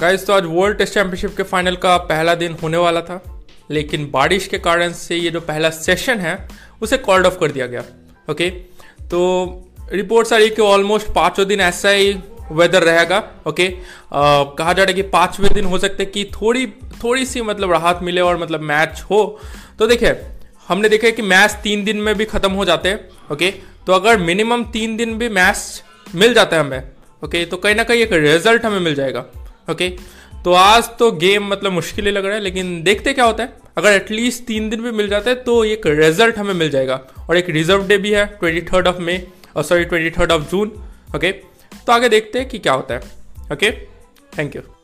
Guys 0.00 0.24
तो 0.26 0.32
आज 0.32 0.44
world 0.46 0.76
test 0.78 0.94
championship 0.94 1.36
के 1.36 1.42
फाइनल 1.42 1.74
का 1.76 1.96
पहला 2.00 2.34
दिन 2.34 2.52
होने 2.62 2.76
वाला 2.76 3.00
था, 3.00 3.20
लेकिन 3.70 4.08
बारिश 4.10 4.46
के 4.48 4.58
कारण 4.58 4.92
से 4.92 5.16
ये 5.16 5.30
जो 5.30 5.40
पहला 5.40 5.70
सेशन 5.70 6.18
है, 6.18 6.36
उसे 6.82 6.96
कॉल्ड 6.98 7.26
ऑफ़ 7.26 7.38
कर 7.38 7.52
दिया 7.52 7.66
गया 7.66 7.82
ओके 8.28 8.48
तो 9.10 9.20
रिपोर्ट्स 9.92 10.32
आ 10.32 10.36
रही 10.36 10.50
कि 10.50 10.62
ऑलमोस्ट 10.62 11.12
पाँचों 11.14 11.46
दिन 11.48 11.60
ऐसा 11.60 11.88
ही 11.88 12.12
वेदर 12.52 12.82
रहेगा 12.82 13.18
ओके 13.46 13.68
कहा 13.68 14.72
जा 14.72 14.82
रहा 14.82 14.84
है 14.84 14.94
कि 14.94 15.02
पाँचवें 15.10 15.52
दिन 15.54 15.64
हो 15.64 15.78
सकता 15.78 16.04
कि 16.06 16.24
थोड़ी 16.34 16.66
थोड़ी 17.02 17.26
सी 17.26 17.42
मतलब 17.42 17.72
राहत 17.72 18.00
मिले 18.02 18.20
और 18.20 18.38
मतलब 18.38 18.60
मैच 18.62 19.02
हो। 19.10 19.20
तो 19.78 19.86
देखिए, 19.86 20.14
हमने 20.68 20.88
देखा 20.88 21.10
कि 21.10 21.22
मैच 21.24 21.58
तीन 21.62 21.84
दिन 21.84 21.96
में 21.96 22.14
भी 22.14 22.24
ख़त्म 22.24 22.52
हो 22.52 22.64
जाते 22.64 22.88
हैं 22.88 23.32
ओके 23.32 23.50
तो 23.86 23.92
अगर 23.92 24.16
मिनिमम 24.20 24.64
तीन 24.72 24.96
दिन 24.96 25.16
भी 25.18 25.28
मैच 25.28 25.82
मिल 26.14 26.34
जाता 26.34 26.56
है 26.56 26.62
हमें 26.62 26.90
ओके 27.24 27.44
तो 27.44 27.56
कहीं 27.56 27.74
ना 27.74 27.84
कहीं 27.84 28.02
एक 28.02 28.12
रिज़ल्ट 28.12 28.64
हमें 28.64 28.80
मिल 28.80 28.94
जाएगा। 28.94 29.24
ओके 29.70 29.88
तो 30.44 30.52
आज 30.52 30.88
तो 30.98 31.10
गेम 31.14 31.46
मतलब 31.48 31.72
मुश्किल 31.72 32.06
ही 32.06 32.10
लग 32.10 32.24
रहा 32.24 32.34
है, 32.34 32.40
लेकिन 32.40 32.82
देखते 32.82 33.12
क्या 33.12 33.24
होता 33.24 33.42
है। 33.42 33.58
अगर 33.78 33.92
एटलीस्ट 33.92 34.44
तीन 34.44 34.68
दिन 34.70 34.82
भी 34.82 34.90
मिल 34.92 35.08
जाता 35.08 35.30
है 35.30 35.36
तो 35.44 35.62
एक 35.64 35.86
रिज़ल्ट 35.86 36.38
हमें 36.38 36.54
मिल 36.54 36.70
जाएगा। 36.70 37.00
और 37.28 37.36
एक 37.36 37.50
रिज़र्व 37.50 37.86
डे 37.86 37.98
भी 37.98 38.10
है 38.10 38.26
ट्वेंटी 38.40 38.62
थर्ड 38.72 38.88
ऑफ़ 38.88 38.98
मे 39.00 39.22
और 39.56 39.62
sorry 39.62 39.84
twenty 39.84 40.10
third 40.18 40.32
of 40.32 40.50
June 40.50 40.72
okay 41.16 41.32
तो 41.32 41.92
आगे 41.92 42.08
देखते 42.08 42.38
हैं 42.38 42.48
कि 42.48 42.58
क्या 42.58 42.72
होता 42.72 42.94
है 42.94 43.00
ओके 43.52 43.70
थैंक 44.38 44.56
यू 44.56 44.79